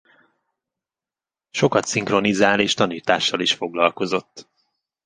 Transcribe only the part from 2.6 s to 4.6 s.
tanítással is foglalkozott.